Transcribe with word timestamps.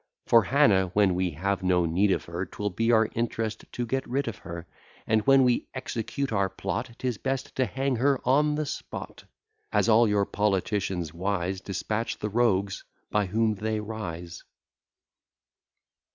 For 0.25 0.41
Hannah, 0.45 0.87
when 0.95 1.13
we 1.13 1.29
have 1.29 1.61
no 1.61 1.85
need 1.85 2.09
of 2.11 2.25
her, 2.25 2.43
'Twill 2.47 2.71
be 2.71 2.91
our 2.91 3.07
interest 3.13 3.65
to 3.71 3.85
get 3.85 4.09
rid 4.09 4.27
of 4.27 4.37
her; 4.39 4.65
And 5.05 5.21
when 5.27 5.43
we 5.43 5.67
execute 5.75 6.31
our 6.33 6.49
plot, 6.49 6.89
'Tis 6.97 7.19
best 7.19 7.55
to 7.57 7.67
hang 7.67 7.97
her 7.97 8.19
on 8.27 8.55
the 8.55 8.65
spot; 8.65 9.25
As 9.71 9.87
all 9.87 10.07
your 10.07 10.25
politicians 10.25 11.13
wise, 11.13 11.61
Dispatch 11.61 12.17
the 12.17 12.29
rogues 12.29 12.83
by 13.11 13.27
whom 13.27 13.53
they 13.53 13.79
rise. 13.79 14.43